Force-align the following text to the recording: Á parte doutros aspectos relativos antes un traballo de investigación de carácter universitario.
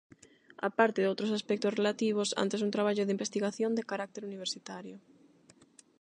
Á 0.65 0.67
parte 0.79 0.99
doutros 1.03 1.31
aspectos 1.39 1.75
relativos 1.79 2.29
antes 2.43 2.63
un 2.65 2.73
traballo 2.75 3.03
de 3.05 3.15
investigación 3.17 3.71
de 3.73 3.87
carácter 3.91 4.23
universitario. 4.29 4.95